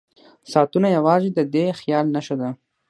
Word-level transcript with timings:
ساعتونه 0.51 0.87
یوازې 0.97 1.29
د 1.33 1.39
دې 1.53 1.65
خیال 1.79 2.05
نښه 2.15 2.35
ده. 2.41 2.49